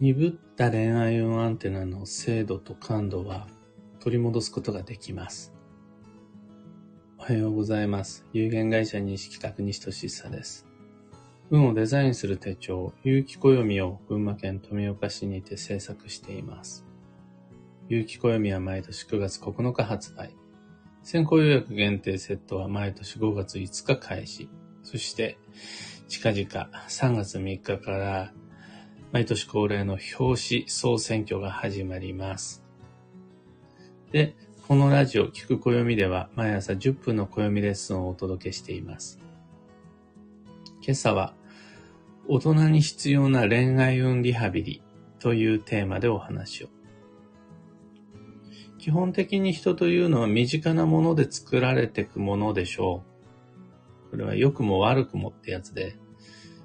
[0.00, 3.46] 鈍った恋愛運アンテナの精度と感度は
[4.00, 5.54] 取り戻すことができます。
[7.16, 8.26] おはようございます。
[8.32, 10.66] 有限会社認識企画西俊久です。
[11.48, 16.84] 運をデザインする手帳、有機暦を群馬県富岡市にて制作しています。
[17.88, 20.34] 有機暦は毎年9月9日発売。
[21.04, 24.48] 先行予約限定セットは毎年5月5日開始。
[24.82, 25.38] そして、
[26.08, 28.32] 近々3月3日から
[29.14, 32.64] 毎年恒例の表紙総選挙が始まります。
[34.10, 34.34] で、
[34.66, 39.20] このラジオ、聞く暦では毎朝10分の暦レッスンをお届けしています。
[40.82, 41.32] 今朝は、
[42.26, 44.82] 大人に必要な恋愛運リハビリ
[45.20, 46.68] というテーマでお話を。
[48.78, 53.04] 基本的に人というのは身近なもので作られていくものでしょ
[54.08, 54.10] う。
[54.10, 55.94] これは良くも悪くもってやつで、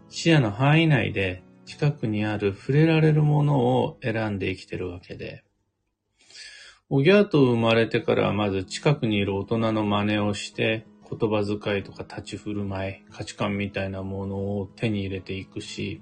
[0.09, 5.43] 視野の範囲内で近くにある触れられるものを選んで生きてるわけで、
[6.89, 16.01] おぎゃーと生まれてからはまず近くにいる大人の真似をして、言葉遣いとか立ち振る舞い、価値観みたいなものを手に入れていくし、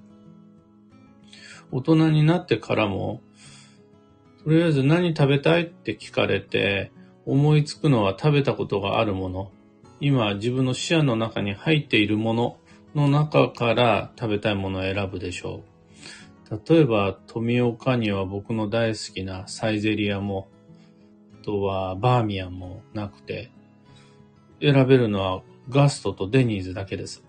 [1.74, 3.22] 大人になってからも、
[4.46, 6.94] とりあえず何食べたいって聞かれて、
[7.26, 9.52] 思いつくのは食べたことがあるもの、
[10.00, 12.58] 今自分の視野の中に入っているもの
[12.96, 15.64] の中から食べたいものを選ぶでしょ
[16.50, 16.62] う。
[16.70, 20.48] 例えば、富岡には僕の大好きなサイゼリアも、
[21.42, 23.52] あとはバーミヤンもなくて、
[24.62, 27.24] 選べるのはガストとデニーズだけです。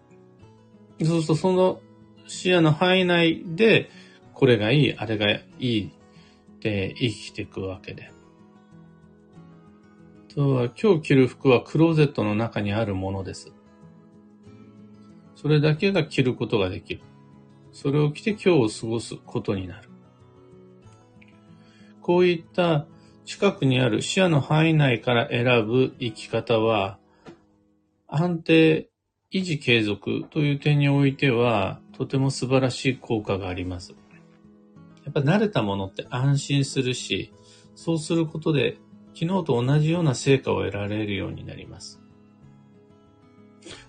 [1.03, 1.81] そうするとその
[2.27, 3.91] 視野の範囲内で、
[4.35, 8.13] これがいい、あれがいいって生きていくわけで。
[10.29, 13.53] とは今日着る服はクローゼットの中にあるものです。
[15.41, 17.01] それだけが着ることができる。
[17.71, 19.89] それを着て今日を過ごすことになる。
[22.03, 22.87] こういった
[23.25, 26.99] 近くにある視野の範囲内から選ぶ生き方は、
[28.09, 28.89] 安定、
[29.31, 33.95] 維持継続という点においては、とても素晴らしい効果があります。
[35.05, 37.33] やっぱ慣れたものって安心するし、
[37.77, 38.79] そうすることで
[39.15, 42.03] 昨日と同じような成果を得られるようになります。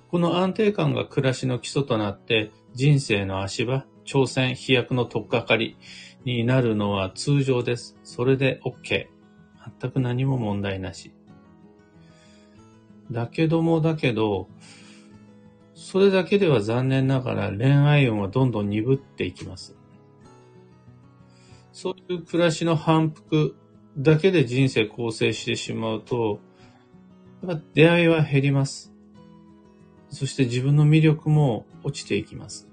[0.09, 5.77] この安定感が暮らしの基礎となって人生の足場、挑戦、飛躍の取っかかり
[6.25, 7.95] になるのは通常です。
[8.03, 9.07] それで OK。
[9.79, 11.13] 全く何も問題なし。
[13.11, 14.49] だけどもだけど、
[15.75, 19.75] それだけでは残念ながら恋愛運はどんどん鈍っていきます。
[21.71, 23.55] そういう暮らしの反復
[23.95, 26.39] だけで人生構成してしまうと、
[27.75, 28.91] 出会いは減ります。
[30.09, 32.67] そして自分の魅力も落ちていきます。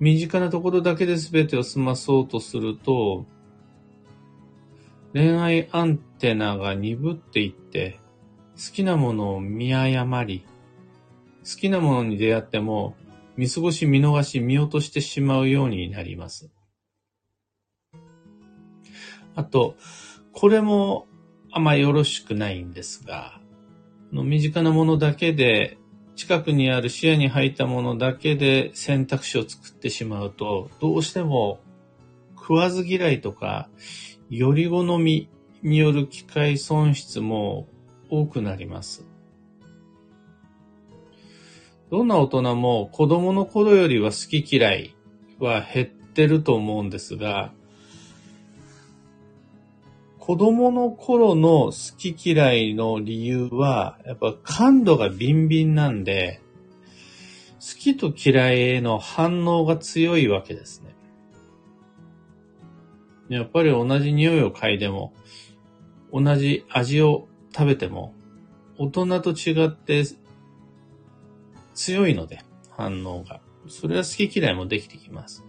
[0.00, 3.26] 身近なところだけで全てを済まそうとすると、
[5.12, 7.98] 恋愛アンテナが鈍っていって、
[8.54, 10.44] 好きなものを見誤り、
[11.42, 12.96] 好きなものに出会っても、
[13.36, 16.50] 見過ごし見逃し見落としてしまうようになります。
[19.34, 19.76] あと、
[20.32, 21.06] これも
[21.50, 23.40] あまよろしくないんですが、
[24.12, 25.78] の身近なものだけで、
[26.16, 31.60] 近くにある視野に入ったものだけで選択肢を作ってしまうと、どうしても
[32.36, 33.68] 食わず嫌いとか、
[34.30, 35.28] より好み
[35.62, 37.68] による機会損失も
[38.10, 39.06] 多くなります。
[41.90, 44.96] どんな大人も子供の頃よりは好き嫌い
[45.38, 47.52] は減ってると思うんですが、
[50.28, 56.42] 子供の頃の好き嫌いの理由は、やっぱ感度がビンビンなんで、
[57.54, 60.94] 好きと嫌いへの反応が強いわけですね。
[63.30, 65.14] やっぱり同じ匂いを嗅いでも、
[66.12, 68.12] 同じ味を食べても、
[68.76, 70.04] 大人と違って
[71.72, 72.44] 強いので、
[72.76, 73.40] 反応が。
[73.66, 75.42] それは好き嫌いもできてきます。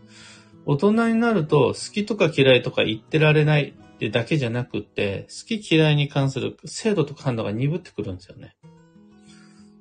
[0.66, 8.56] 大人になると、好きとか嫌いとか言ってられないってだけじゃなくて、好き嫌いに関する精度と感度が鈍ってくるんですよね。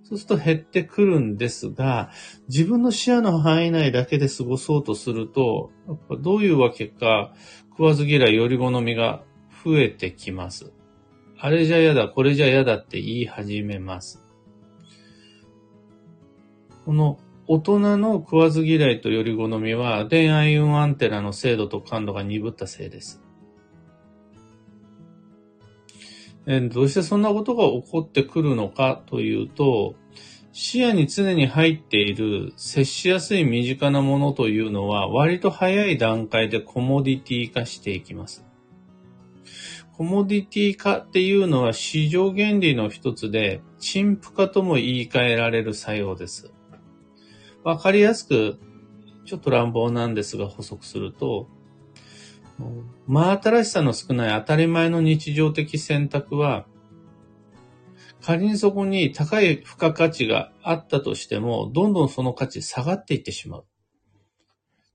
[0.03, 2.11] そうすると減ってくるんですが、
[2.49, 7.33] 自分の視野の範囲内だけで過ごそうとすると、やっぱどういうわけか、
[7.71, 9.23] 食わず嫌い、より好みが
[9.65, 10.73] 増えてきます。
[11.39, 14.21] あれじゃ嫌だ、これじゃ嫌だって言い始めます。
[16.85, 23.23] この大人の食わず嫌いとより好みは恋愛運アンテナの精度と感度が鈍ったせいです。
[26.71, 29.97] どうしてそんなことが起こってくるのかというと、
[30.53, 38.47] 視野に常に入っている接しやすい身近なものというのは割と早い段階でコモディティ化していきます。
[39.99, 46.51] コモディティ化っていうのは市場原理の一つで、陳腐化とも言い換えられる作用です。
[47.63, 48.59] わかりやすく、
[49.27, 51.49] ちょっと乱暴なんですが補足すると、
[53.07, 56.67] 真新しさの少ない当たり前の日常的選択は、
[58.21, 63.65] 仮にそこに高い付加価値があったとしても、どんどんその価値下がっていってしまう。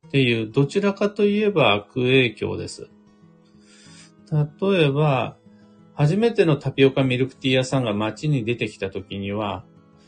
[0.07, 2.89] っていう、どちらかといえば悪影響です。
[4.61, 5.37] 例えば、
[5.95, 9.63] 初めてのタピオカミルクティー屋さんが街に出てきた時には、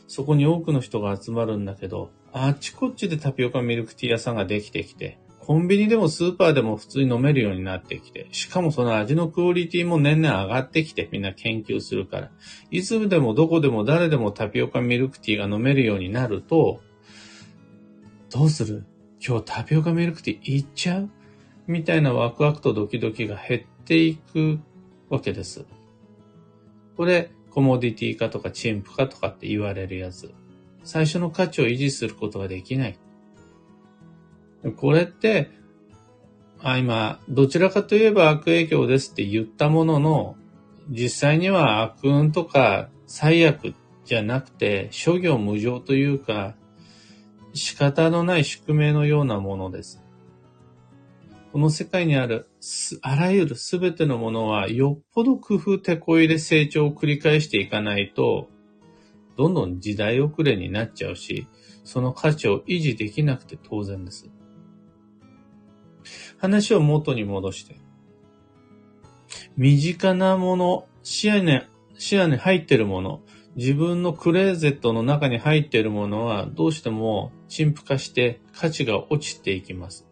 [0.08, 12.30] そこに多くの人が集まるんだけど、あっちこっちでタピオカミルクティー屋さんができてきて、コンビニでもスーパーでも普通に飲めるようになってきて、しかもその味のクオリティも年々上がってきてみんな研究するから、
[12.72, 16.80] いつでもどこでも誰でもタピオカミルクティーが飲めるようになると、
[18.28, 18.86] どうする？
[19.24, 21.10] 今日タピオカミルクティー行っちゃう？
[21.68, 24.58] みたいなワクワクとドキドキが減っていく
[25.10, 25.64] わけです。
[26.96, 30.34] これ、コモディティ化とか陳腐化とかって言われるやつ。
[30.82, 32.98] 最初の価値を維持することができない。
[34.72, 35.50] これって、
[36.60, 40.36] あ、今、どちらかといえば悪影響ですって言ったものの、
[40.88, 43.74] 実際には悪運とか最悪
[44.04, 46.54] じゃなくて、諸行無常というか、
[47.54, 50.02] 仕方のない宿命のようなものです。
[51.52, 52.48] この世界にある
[53.00, 58.48] あらゆるすべてのものは、よっぽど工夫手こ入れ成長を繰り返していかないと、
[59.36, 61.46] どんどん時代遅れになっちゃうし、
[61.84, 64.28] その価値を維持できなくて当然です。
[66.38, 67.76] 話を元に戻して。
[69.56, 71.60] 身近なもの、視野に、
[71.98, 73.20] 視野に入っているもの、
[73.56, 80.06] 自分のクレーゼットの中に入っているものはどうしても陳腐化して価値が落ちていきます。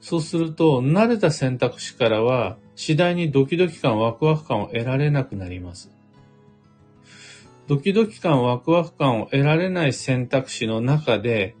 [0.00, 5.90] そうすると、慣れた選択肢からは次第にドキドキ感、ワクワク感を得られなくなります。
[7.68, 11.54] ドキドキ感、ワクワク感を得られない選択肢の中で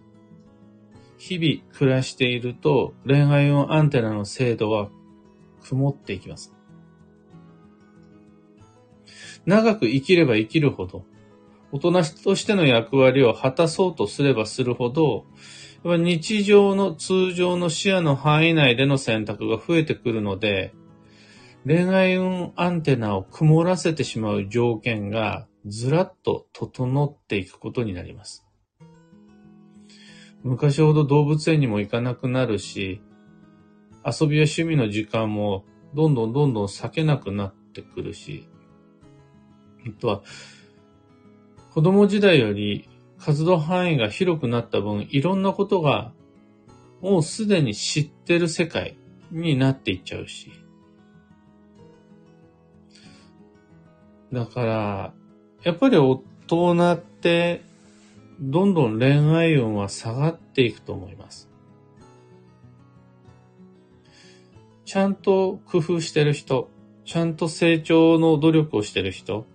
[1.26, 4.90] 日々暮らしていると恋愛運アンテナの精度は
[5.62, 6.52] 曇っていきます。
[9.46, 11.06] 長く生きれば生きるほど、
[11.72, 15.24] 大人としての役割を果たそうとすればするほど、
[15.82, 20.74] 日常の通常の視野の範囲内での選択が増えてくるので、
[21.64, 28.43] 恋愛運アンテナを曇らせてしまう条件がずらっと整っていくことになります。
[30.44, 33.00] 昔ほど動物園にも行かなくなるし、
[34.04, 35.64] 遊びや趣味の時間も
[35.94, 38.46] どんどんどんどん避けなくなってくるし、
[39.86, 40.22] あとは、
[41.72, 42.88] 子供時代より
[43.18, 46.12] 活動範囲が広くなった分、いろんなことが
[47.00, 48.98] もうすでに知ってる世界
[49.30, 50.52] になっていっちゃうし。
[54.30, 55.14] だから、
[55.62, 57.62] やっぱり大人って
[58.40, 61.48] どんどん恋愛運は下がっていくと思います。
[64.84, 66.70] ちゃんと工夫してる人、
[67.04, 69.46] ちゃんと成長の努力をしてる人、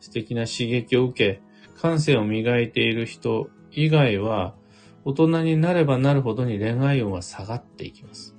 [0.00, 1.42] 素敵な刺激を受け、
[1.80, 4.54] 感性を磨いている人以外は、
[5.04, 8.36] 大人になればなるほどに恋愛運は下がっていきます。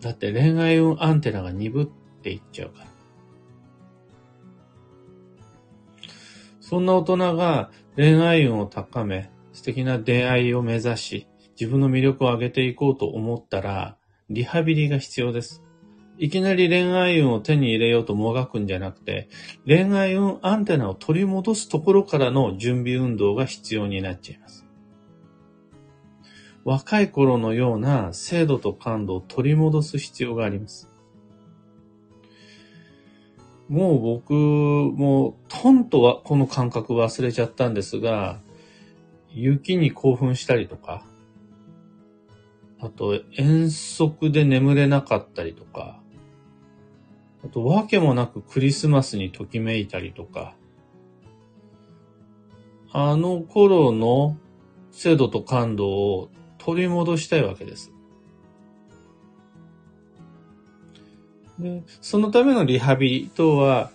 [0.00, 1.86] だって恋愛運アンテナが鈍っ
[2.22, 2.86] ていっちゃうから。
[6.60, 13.96] そんな大人が恋愛運を高め、素敵な出会いを目指し、自分の魅力を上げていこうと思ったら、
[14.28, 15.62] リハビリが必要です。
[16.18, 19.30] いきなり恋愛運を手に入れようともがくんじゃなくて、
[19.66, 24.66] 恋愛運アンテナを取り戻すところからの準備運動が必要になっちゃいます。
[26.64, 30.90] 若い頃のような精度と感度を取り戻す必要があります。
[33.68, 38.40] もう僕もトンとはこの感覚忘れちゃったんですが、
[39.30, 41.04] 雪に興奮したりとか、
[42.78, 46.00] あと遠足で眠れなかったりとか、
[47.44, 50.54] あとわけもなくクリスマスにときめいたりとか、
[52.92, 54.36] あの頃の
[54.92, 57.92] 精度と感動を取り戻したいわけです。
[61.58, 63.90] で、そのためのリハビリとは、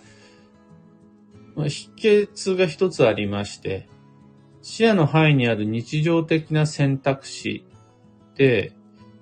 [1.56, 3.88] まあ、秘訣が一つありまして、
[4.62, 7.66] 視野の範囲にある日常的な選択肢
[8.36, 8.74] で、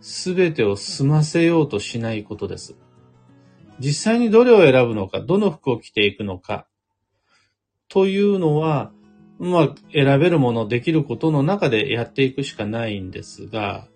[0.02, 2.76] すべてを済ませようとしないことです。
[3.80, 6.66] 実際にどれを選ぶのか、どの服を着ていくのか、
[7.88, 8.92] というのは、
[9.40, 13.88] まあ、選べるもの、できることの中でやっていくしかないんですが、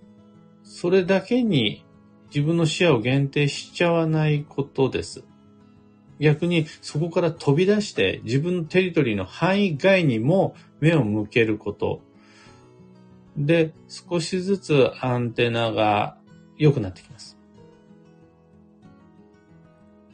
[0.64, 1.86] それだけに
[2.34, 5.24] 自分の視野を限定しちゃわないことです。
[6.20, 12.02] 逆にそこから飛び出して自分のテリトリーの範囲外にも目を向けること。
[13.38, 16.18] で、少しずつアンテナが
[16.58, 17.38] 良くなってきます。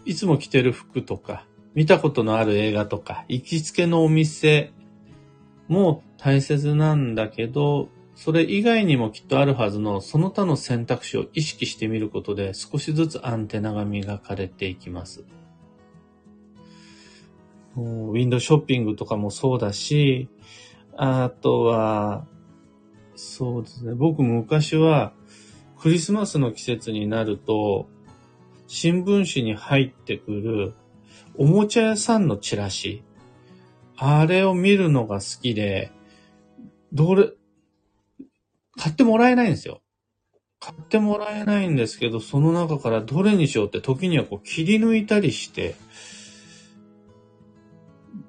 [0.03, 4.73] いつも着てる服とか、見たことのある映画とか、行きつけのお店
[5.69, 7.88] も大切なんだけど、
[8.21, 15.23] それ以外にもきっとあるはずのその他の選択肢を意識してみることで少しずつアンテナが磨かれていきます。
[17.77, 20.27] ウィンドウショッピングとかもそうだし、
[20.97, 22.25] あとは、
[23.15, 23.93] そうですね。
[23.93, 25.13] 僕昔は
[25.79, 27.88] クリスマスの季節になると、
[28.67, 30.73] 新聞紙に入ってくる
[31.38, 33.01] おもちゃ屋さんのチラシ。
[33.95, 35.93] あれを見るのが好きで、
[36.91, 37.31] どれ、
[38.79, 39.81] 買ってもらえないんですよ。
[40.62, 45.75] 買ってもらえないんですけど、その中からどれにしようって時にはこう切り抜いたりして、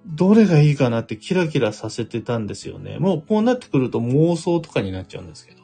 [0.07, 2.99] どれがいいかなってキラキラさせてたんですよね。
[2.99, 5.61] もうこうなってくると妄想とかになっちゃうんですけど。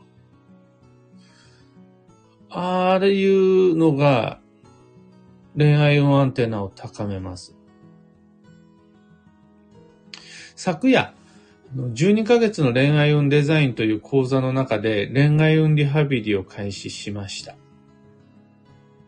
[2.50, 4.38] あれいうのが
[5.56, 7.56] 恋愛運アンテナを高めます。
[10.54, 11.12] 昨夜、
[11.74, 17.56] 12ヶ月の恋愛運デザインという講座の中で恋愛運リハビリを開始しました。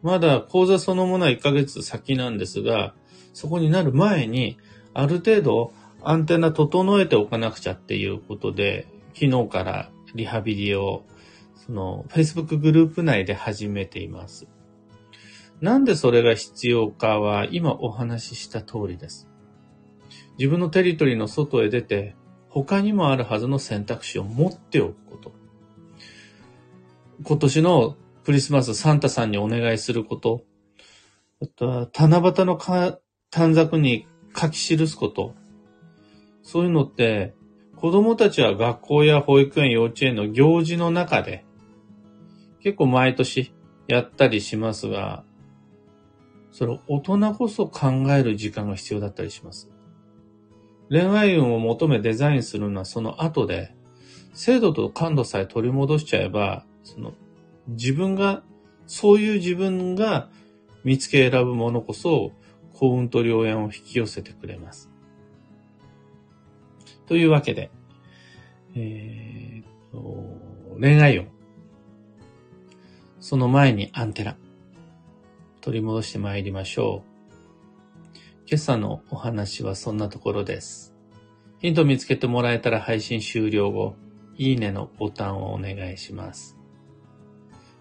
[0.02, 2.94] まだ講座そのものは1ヶ月先なんですが、
[3.32, 4.58] そこになる前に
[4.94, 5.72] ある程度
[6.02, 11.04] アンテナ整えておかなくちゃっていうことで、昨日からリハビリを、
[11.66, 14.46] その、Facebook グループ内で始めています。
[15.60, 19.28] なんでそれが必要かは、今お話しした通りです。
[20.38, 22.14] 自分のテリトリーの外へ出て、
[22.50, 25.32] 他にもあるはずの選択肢を持っておくこと。
[27.24, 30.42] 今年のクリスマスサンタさんにお願いすること。
[31.42, 32.98] あとは、七夕のか
[33.30, 35.34] 短冊に書き記すこと。
[36.42, 37.34] そういうのって、
[37.76, 41.44] 子供たちは学校や保育園、幼稚園の行事の中で、
[42.60, 43.52] 結構毎年
[43.86, 45.24] やったりしますが、
[46.50, 49.70] それ大人こそ考える時間が必要だったりします。
[50.90, 53.74] 恋愛運を求めデザインするのはその後で、
[54.32, 57.12] 精度と感度さえ取り戻しちゃえば、その
[57.68, 58.42] 自分が、
[58.86, 60.30] そういう自分が
[60.84, 62.32] 見つけ選ぶものこそ
[62.72, 64.90] 幸運と良縁を引き寄せてくれます。
[67.06, 67.70] というわけで、
[68.74, 71.28] えー、恋愛運。
[73.20, 74.36] その前にアンテナ。
[75.60, 77.17] 取り戻して参りましょう。
[78.50, 80.94] 今朝のお話はそんなところです。
[81.58, 83.94] ヒント見つけてもらえたら配信終了後、
[84.38, 86.56] いいねのボタンをお願いします。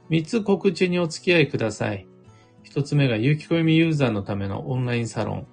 [0.09, 2.05] 3つ告知にお付き合いください。
[2.63, 5.47] 一つ目が有機暦ユーザーのためのオンラインサロン、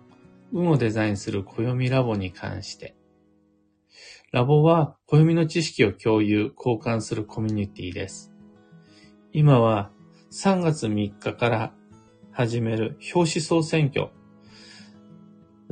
[0.53, 2.97] 運をデザインする暦ラボに関して。
[4.33, 8.33] ラボは暦の知識を共有、交換するコミュニティです。
[9.33, 9.93] 今は
[10.33, 11.73] 3月3日から
[12.33, 14.11] 始める表紙総選挙。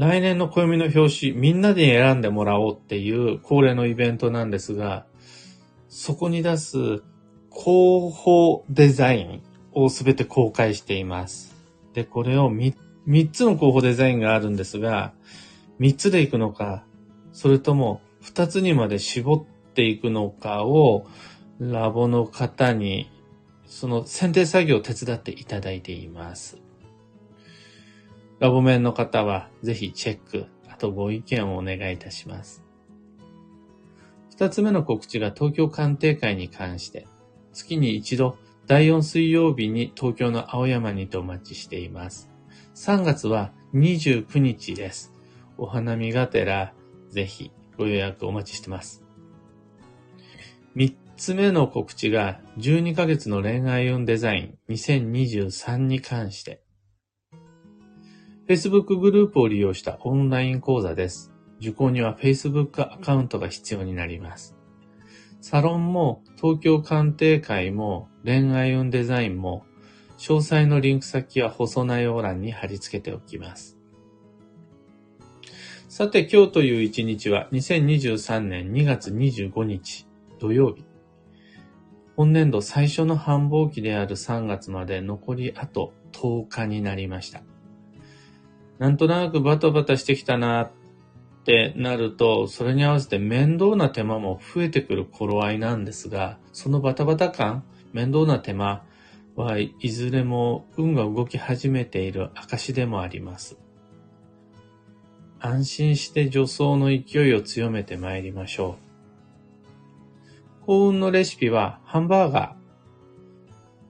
[0.02, 5.06] 来年の暦の表紙、みんなで選んでもらおうっていう恒例のイベントなんですが、
[5.88, 6.76] そこに出す
[7.52, 11.54] 広報デザインをすべて公開しています。
[11.94, 12.74] で、これを 3,
[13.30, 15.12] つの候補デザインがあるんですが、
[15.78, 16.84] 3つでいくのか、
[17.32, 21.06] それとも2つにまで絞っていくのかを、
[21.60, 23.08] ラボの方に、
[23.66, 26.58] その選定作業を手伝っていただいています。
[28.42, 32.64] ラボ面の方はぜひチェック、あとご意見をお願いいたします。
[34.30, 37.06] 二つ目の告知が東京鑑定会に関して、
[37.52, 42.32] 月に一度第4水曜日に東京の青山にてお待ちしています。
[42.74, 45.14] 3月は29日です。
[45.56, 46.74] お花見がてら、
[47.10, 49.04] ぜひご予約お待ちしてます。
[50.74, 56.60] 3つ目の告知が12ヶ月の恋愛運デザイン2023に関して。
[58.52, 61.32] Facebook グループを利用したオンライン講座です。
[61.58, 64.54] 受講には Facebook アカウントが必要になります。
[65.40, 69.64] サロンも東京鑑定会も恋愛運デザインも
[70.18, 73.78] 詳細のリンク先は細内容欄に貼り付けておきます。
[75.88, 80.06] さて今日という一日は2023年2月25日
[80.38, 80.84] 土曜日。
[82.16, 87.42] 本年度最初の繁忙期である3月まで残りあと10日になりました。
[88.82, 90.70] なんとなくバタバタしてきたなっ
[91.44, 97.62] てなると、それに合わせて面倒な手間も増えてくる頃合いなんですが、そのバタバタ感、
[97.92, 98.82] 面倒な手間
[99.36, 103.56] はいずれも運が動き始めている証でもあります。
[105.38, 108.78] 安心して助走の勢いを強めて参りましょ
[110.60, 110.66] う。
[110.66, 112.56] 幸運のレシピはハンバーガ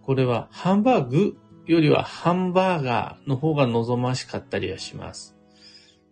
[0.02, 0.04] ー。
[0.04, 5.36] これはハンバーグよりはハンバーガーの方が望ましかったりはします。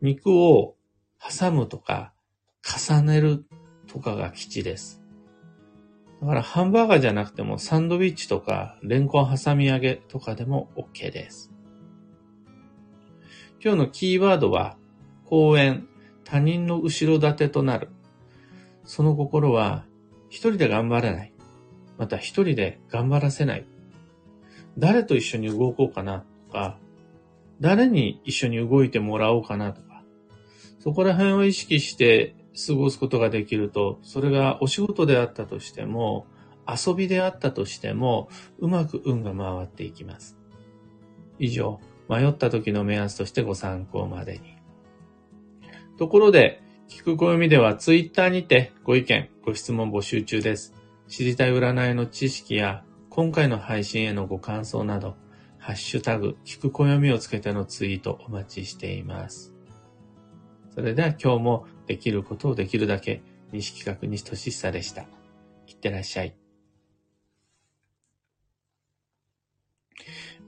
[0.00, 0.76] 肉を
[1.20, 2.12] 挟むとか
[2.62, 3.44] 重ねる
[3.86, 5.02] とかが基地です。
[6.20, 11.50] だからハンバーガーじゃなくてもサンドイッチとかレンコン挟み揚げとかでも OK です。
[13.62, 14.76] 今日のキーワードは
[15.30, 15.86] 公園、
[16.24, 17.88] 他人の後ろ盾となる。
[18.84, 19.84] その心は、
[20.28, 21.32] 一人で頑張れない。
[21.96, 23.64] また一人で頑張らせない。
[24.80, 26.24] 誰と一緒に動こうかな？
[26.46, 26.78] とか、
[27.60, 29.72] 誰に一緒に動いてもらおうかな？
[29.72, 30.02] とか、
[30.80, 32.34] そこら辺を意識して
[32.66, 36.26] 過ごすことができると、それがお仕事であったとしても、
[36.66, 40.36] 遊びであったとしても、うまく運が回っていきます。
[41.38, 44.56] 以上、迷った時の目安としてご参考までに。
[45.98, 50.74] ところで、聞く暦ではツイッターにてご意見、ご質問募集中です。
[51.08, 55.16] 知りたい占いの知識や今回の配信へのご感想など、
[55.58, 59.52] ハッシュタグ、聞く暦をつけてのツイートお待ちしています。
[60.72, 65.02] それでは今日もできることをできるだけ、西企画西俊久でした。
[65.66, 66.36] いってらっしゃい。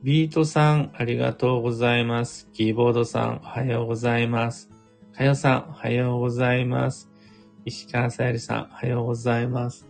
[0.04, 2.48] ビートさん、ありがとうございます。
[2.52, 4.70] キーボードさん、おはようございます。
[5.12, 7.10] かよさん、おはようございます。
[7.64, 9.88] 石川さゆりさん、おはようございます。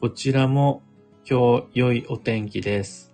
[0.00, 0.82] こちらも
[1.30, 3.12] 今日良いお天気です。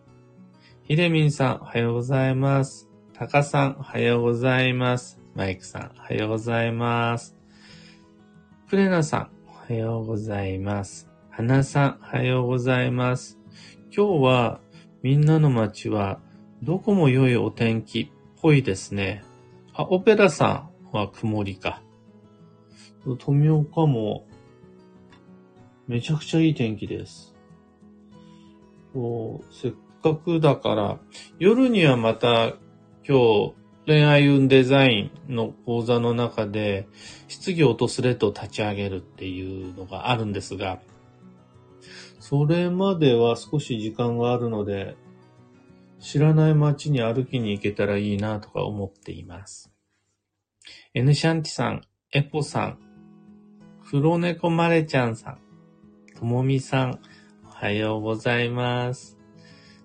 [0.85, 2.89] ひでみんさん、おはようございます。
[3.13, 5.19] たかさん、おはようございます。
[5.35, 7.37] マイクさん、おはようございます。
[8.69, 11.11] プレナさん、おはようございます。
[11.29, 13.41] はなさん、おはようございます。
[13.93, 14.61] 今日は
[15.03, 16.21] みんなの街は
[16.63, 18.09] どこも良いお天気っ
[18.41, 19.25] ぽいですね。
[19.73, 21.83] あ、オペラさん、は曇りか。
[23.19, 24.29] 富岡も、
[25.89, 27.34] めちゃくちゃいい天気です。
[29.51, 30.99] せっかくだから、
[31.39, 32.55] 夜にはまた
[33.07, 33.55] 今日、
[33.87, 36.89] 恋愛運デザインの講座の中で、
[37.29, 40.81] 質疑落とすレッドを立ち上げるっていうのがあるんですが、
[42.19, 44.97] それまでは少し時間があるので、
[46.01, 49.71] 知らない街に歩きに行けたらいいなとか思っています。
[50.95, 52.79] エヌシャンティさん、エポさん、
[53.91, 55.39] 黒猫マレちゃんさん、
[56.17, 57.01] ともみさん、
[57.65, 59.17] はようございます。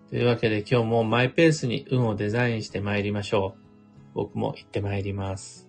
[0.09, 3.61] というわけで今日もマイペースに運をデザインして参りましょう。
[4.15, 5.68] 僕も行って参ります。